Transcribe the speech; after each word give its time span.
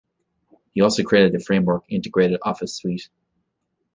He 0.73 0.81
also 0.81 1.03
created 1.03 1.31
the 1.31 1.39
Framework 1.45 1.83
integrated 1.87 2.39
office 2.43 2.75
suite. 2.75 3.07